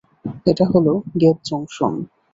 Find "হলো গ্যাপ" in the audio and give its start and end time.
0.71-1.37